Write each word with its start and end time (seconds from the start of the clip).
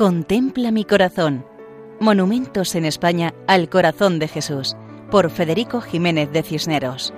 Contempla 0.00 0.70
mi 0.70 0.86
corazón. 0.86 1.44
Monumentos 2.00 2.74
en 2.74 2.86
España 2.86 3.34
al 3.46 3.68
corazón 3.68 4.18
de 4.18 4.28
Jesús, 4.28 4.74
por 5.10 5.30
Federico 5.30 5.82
Jiménez 5.82 6.32
de 6.32 6.42
Cisneros. 6.42 7.12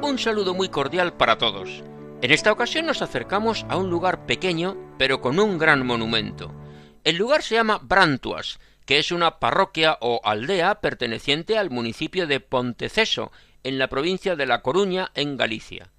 Un 0.00 0.16
saludo 0.16 0.54
muy 0.54 0.70
cordial 0.70 1.12
para 1.18 1.36
todos. 1.36 1.84
En 2.22 2.30
esta 2.30 2.50
ocasión 2.50 2.86
nos 2.86 3.02
acercamos 3.02 3.66
a 3.68 3.76
un 3.76 3.90
lugar 3.90 4.24
pequeño, 4.24 4.78
pero 4.96 5.20
con 5.20 5.38
un 5.38 5.58
gran 5.58 5.84
monumento. 5.84 6.50
El 7.04 7.16
lugar 7.16 7.42
se 7.42 7.56
llama 7.56 7.78
Brantuas, 7.82 8.58
que 8.86 8.98
es 8.98 9.12
una 9.12 9.38
parroquia 9.38 9.98
o 10.00 10.22
aldea 10.24 10.80
perteneciente 10.80 11.58
al 11.58 11.68
municipio 11.68 12.26
de 12.26 12.40
Ponteceso, 12.40 13.32
en 13.64 13.78
la 13.78 13.88
provincia 13.88 14.34
de 14.34 14.46
La 14.46 14.62
Coruña, 14.62 15.10
en 15.14 15.36
Galicia. 15.36 15.90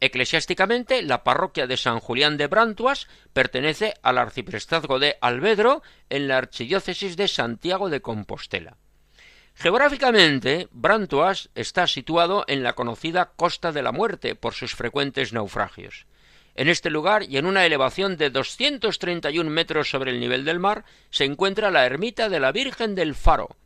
Eclesiásticamente, 0.00 1.02
la 1.02 1.24
parroquia 1.24 1.66
de 1.66 1.76
San 1.76 2.00
Julián 2.00 2.36
de 2.36 2.46
Brantuas 2.46 3.08
pertenece 3.32 3.94
al 4.02 4.18
arciprestazgo 4.18 4.98
de 4.98 5.16
Albedro 5.20 5.82
en 6.10 6.28
la 6.28 6.38
archidiócesis 6.38 7.16
de 7.16 7.28
Santiago 7.28 7.88
de 7.88 8.02
Compostela. 8.02 8.76
Geográficamente, 9.54 10.68
Brantuas 10.72 11.48
está 11.54 11.86
situado 11.86 12.44
en 12.48 12.62
la 12.62 12.72
conocida 12.74 13.32
Costa 13.36 13.70
de 13.72 13.82
la 13.82 13.92
Muerte 13.92 14.34
por 14.34 14.52
sus 14.52 14.74
frecuentes 14.74 15.32
naufragios. 15.32 16.06
En 16.56 16.68
este 16.68 16.90
lugar 16.90 17.24
y 17.24 17.36
en 17.36 17.46
una 17.46 17.64
elevación 17.64 18.16
de 18.16 18.30
231 18.30 19.50
metros 19.50 19.90
sobre 19.90 20.10
el 20.10 20.20
nivel 20.20 20.44
del 20.44 20.60
mar 20.60 20.84
se 21.10 21.24
encuentra 21.24 21.70
la 21.70 21.86
ermita 21.86 22.28
de 22.28 22.40
la 22.40 22.52
Virgen 22.52 22.94
del 22.94 23.14
Faro. 23.14 23.56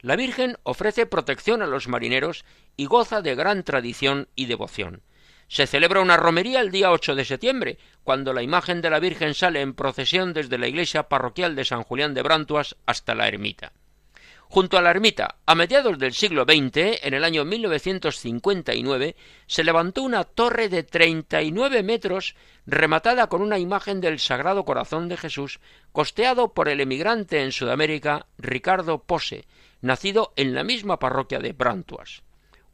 La 0.00 0.14
Virgen 0.14 0.56
ofrece 0.62 1.06
protección 1.06 1.62
a 1.62 1.66
los 1.66 1.88
marineros 1.88 2.44
y 2.76 2.86
goza 2.86 3.22
de 3.22 3.34
gran 3.34 3.64
tradición 3.64 4.28
y 4.36 4.46
devoción. 4.46 5.02
Se 5.48 5.66
celebra 5.66 6.00
una 6.00 6.16
romería 6.16 6.60
el 6.60 6.70
día 6.70 6.90
8 6.90 7.14
de 7.14 7.24
septiembre, 7.24 7.78
cuando 8.02 8.32
la 8.32 8.42
imagen 8.42 8.82
de 8.82 8.90
la 8.90 8.98
Virgen 8.98 9.34
sale 9.34 9.60
en 9.60 9.74
procesión 9.74 10.32
desde 10.32 10.58
la 10.58 10.66
iglesia 10.66 11.04
parroquial 11.04 11.54
de 11.54 11.64
San 11.64 11.82
Julián 11.82 12.14
de 12.14 12.22
Brantuas 12.22 12.76
hasta 12.84 13.14
la 13.14 13.28
ermita. 13.28 13.72
Junto 14.48 14.78
a 14.78 14.82
la 14.82 14.90
ermita, 14.90 15.36
a 15.44 15.54
mediados 15.56 15.98
del 15.98 16.14
siglo 16.14 16.44
XX, 16.44 17.02
en 17.02 17.14
el 17.14 17.24
año 17.24 17.44
1959, 17.44 19.16
se 19.46 19.64
levantó 19.64 20.02
una 20.02 20.24
torre 20.24 20.68
de 20.68 20.84
39 20.84 21.82
metros 21.82 22.36
rematada 22.64 23.28
con 23.28 23.42
una 23.42 23.58
imagen 23.58 24.00
del 24.00 24.20
Sagrado 24.20 24.64
Corazón 24.64 25.08
de 25.08 25.16
Jesús, 25.16 25.58
costeado 25.90 26.54
por 26.54 26.68
el 26.68 26.80
emigrante 26.80 27.42
en 27.42 27.50
Sudamérica 27.50 28.26
Ricardo 28.38 29.02
Pose, 29.02 29.46
nacido 29.80 30.32
en 30.36 30.54
la 30.54 30.62
misma 30.62 30.98
parroquia 30.98 31.40
de 31.40 31.52
Brantuas. 31.52 32.22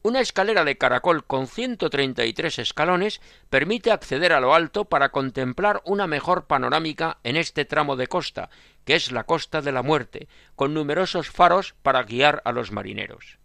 Una 0.04 0.18
escalera 0.18 0.64
de 0.64 0.76
caracol 0.76 1.24
con 1.24 1.46
133 1.46 2.58
escalones 2.58 3.20
permite 3.50 3.92
acceder 3.92 4.32
a 4.32 4.40
lo 4.40 4.52
alto 4.52 4.84
para 4.84 5.10
contemplar 5.10 5.80
una 5.84 6.08
mejor 6.08 6.46
panorámica 6.46 7.18
en 7.22 7.36
este 7.36 7.64
tramo 7.64 7.94
de 7.94 8.08
costa, 8.08 8.50
que 8.84 8.96
es 8.96 9.12
la 9.12 9.22
costa 9.22 9.62
de 9.62 9.70
la 9.70 9.84
muerte, 9.84 10.26
con 10.56 10.74
numerosos 10.74 11.30
faros 11.30 11.76
para 11.82 12.02
guiar 12.02 12.42
a 12.44 12.50
los 12.50 12.72
marineros. 12.72 13.38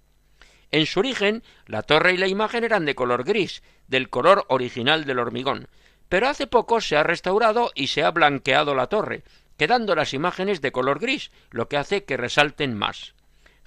En 0.72 0.88
su 0.88 1.00
origen, 1.00 1.44
la 1.68 1.84
torre 1.84 2.14
y 2.14 2.18
la 2.18 2.28
imagen 2.28 2.64
eran 2.64 2.86
de 2.86 2.96
color 2.96 3.24
gris, 3.24 3.62
del 3.88 4.10
color 4.10 4.46
original 4.50 5.06
del 5.06 5.20
hormigón, 5.20 5.68
pero 6.10 6.28
hace 6.28 6.48
poco 6.48 6.82
se 6.82 6.98
ha 6.98 7.04
restaurado 7.04 7.72
y 7.76 7.88
se 7.88 8.04
ha 8.04 8.10
blanqueado 8.10 8.74
la 8.74 8.88
torre, 8.88 9.24
quedando 9.58 9.94
las 9.94 10.16
imágenes 10.16 10.62
de 10.62 10.72
color 10.72 11.00
gris, 11.00 11.30
lo 11.52 11.70
que 11.70 11.78
hace 11.78 12.04
que 12.04 12.18
resalten 12.18 12.76
más. 12.76 13.14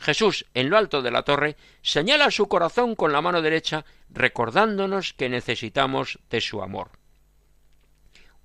Jesús, 0.00 0.46
en 0.54 0.70
lo 0.70 0.78
alto 0.78 1.02
de 1.02 1.10
la 1.10 1.24
torre, 1.24 1.56
señala 1.82 2.30
su 2.30 2.48
corazón 2.48 2.96
con 2.96 3.12
la 3.12 3.20
mano 3.20 3.42
derecha, 3.42 3.84
recordándonos 4.08 5.12
que 5.12 5.28
necesitamos 5.28 6.18
de 6.30 6.40
su 6.40 6.62
amor. 6.62 6.92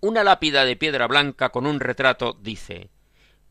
Una 0.02 0.26
lápida 0.26 0.66
de 0.66 0.76
piedra 0.76 1.08
blanca 1.08 1.50
con 1.50 1.66
un 1.66 1.80
retrato 1.80 2.34
dice 2.34 2.90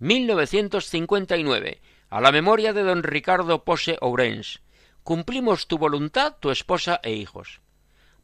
1959, 0.01 1.81
a 2.11 2.21
la 2.21 2.31
memoria 2.31 2.75
de 2.75 2.83
don 2.83 3.03
Ricardo 3.03 3.65
Pose 3.65 3.97
Ourens. 4.03 4.61
Cumplimos 5.03 5.67
tu 5.67 5.79
voluntad, 5.79 6.37
tu 6.39 6.51
esposa 6.51 7.01
e 7.03 7.13
hijos. 7.13 7.63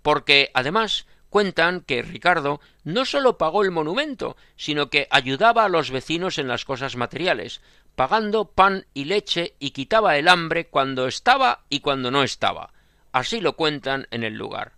Porque, 0.02 0.50
además, 0.52 1.06
cuentan 1.30 1.80
que 1.80 2.02
Ricardo 2.02 2.60
no 2.84 3.06
sólo 3.06 3.38
pagó 3.38 3.62
el 3.62 3.70
monumento, 3.70 4.36
sino 4.56 4.90
que 4.90 5.08
ayudaba 5.10 5.64
a 5.64 5.68
los 5.70 5.90
vecinos 5.90 6.36
en 6.38 6.48
las 6.48 6.66
cosas 6.66 6.96
materiales, 6.96 7.62
pagando 7.94 8.50
pan 8.52 8.86
y 8.94 9.04
leche 9.04 9.54
y 9.58 9.70
quitaba 9.70 10.16
el 10.16 10.28
hambre 10.28 10.68
cuando 10.68 11.06
estaba 11.06 11.64
y 11.68 11.80
cuando 11.80 12.10
no 12.10 12.22
estaba. 12.22 12.72
Así 13.12 13.40
lo 13.40 13.56
cuentan 13.56 14.06
en 14.10 14.24
el 14.24 14.34
lugar. 14.34 14.72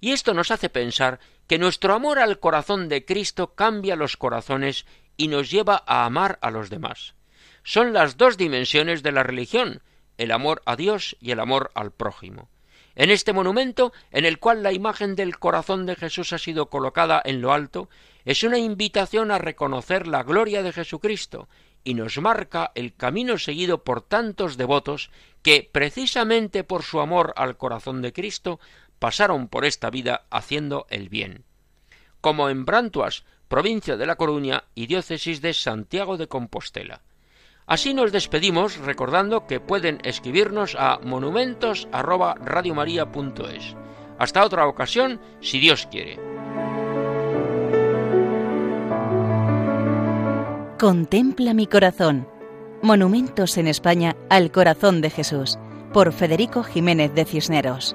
Y 0.00 0.12
esto 0.12 0.34
nos 0.34 0.50
hace 0.50 0.68
pensar 0.68 1.20
que 1.46 1.58
nuestro 1.58 1.94
amor 1.94 2.18
al 2.18 2.38
corazón 2.38 2.88
de 2.88 3.04
Cristo 3.04 3.54
cambia 3.54 3.96
los 3.96 4.16
corazones 4.16 4.86
y 5.16 5.28
nos 5.28 5.50
lleva 5.50 5.82
a 5.86 6.04
amar 6.04 6.38
a 6.42 6.50
los 6.50 6.70
demás. 6.70 7.14
Son 7.62 7.92
las 7.92 8.16
dos 8.16 8.36
dimensiones 8.36 9.02
de 9.02 9.12
la 9.12 9.22
religión, 9.22 9.82
el 10.16 10.32
amor 10.32 10.62
a 10.64 10.76
Dios 10.76 11.16
y 11.20 11.32
el 11.32 11.40
amor 11.40 11.70
al 11.74 11.92
prójimo. 11.92 12.48
En 12.94 13.10
este 13.10 13.32
monumento, 13.32 13.92
en 14.10 14.24
el 14.24 14.38
cual 14.38 14.62
la 14.62 14.72
imagen 14.72 15.14
del 15.14 15.38
corazón 15.38 15.86
de 15.86 15.96
Jesús 15.96 16.32
ha 16.32 16.38
sido 16.38 16.70
colocada 16.70 17.22
en 17.24 17.40
lo 17.40 17.52
alto, 17.52 17.88
es 18.24 18.42
una 18.42 18.58
invitación 18.58 19.30
a 19.30 19.38
reconocer 19.38 20.06
la 20.06 20.22
gloria 20.22 20.62
de 20.62 20.72
Jesucristo 20.72 21.48
y 21.84 21.94
nos 21.94 22.18
marca 22.18 22.72
el 22.74 22.94
camino 22.94 23.38
seguido 23.38 23.84
por 23.84 24.02
tantos 24.02 24.56
devotos 24.56 25.10
que, 25.42 25.68
precisamente 25.70 26.64
por 26.64 26.82
su 26.82 27.00
amor 27.00 27.32
al 27.36 27.56
corazón 27.56 28.02
de 28.02 28.12
Cristo, 28.12 28.60
pasaron 28.98 29.48
por 29.48 29.64
esta 29.64 29.88
vida 29.90 30.26
haciendo 30.30 30.86
el 30.90 31.08
bien. 31.08 31.44
Como 32.20 32.50
en 32.50 32.66
Brantuas, 32.66 33.24
provincia 33.48 33.96
de 33.96 34.06
La 34.06 34.16
Coruña 34.16 34.64
y 34.74 34.86
diócesis 34.86 35.40
de 35.40 35.54
Santiago 35.54 36.18
de 36.18 36.28
Compostela. 36.28 37.00
Así 37.70 37.94
nos 37.94 38.10
despedimos 38.10 38.76
recordando 38.78 39.46
que 39.46 39.60
pueden 39.60 40.00
escribirnos 40.02 40.74
a 40.76 40.98
monumentos@radiomaria.es. 41.04 43.76
Hasta 44.18 44.44
otra 44.44 44.66
ocasión, 44.66 45.20
si 45.40 45.60
Dios 45.60 45.86
quiere. 45.88 46.18
Contempla 50.80 51.54
mi 51.54 51.68
corazón. 51.68 52.26
Monumentos 52.82 53.56
en 53.56 53.68
España 53.68 54.16
al 54.28 54.50
corazón 54.50 55.00
de 55.00 55.10
Jesús, 55.10 55.56
por 55.92 56.12
Federico 56.12 56.64
Jiménez 56.64 57.14
de 57.14 57.24
Cisneros. 57.24 57.94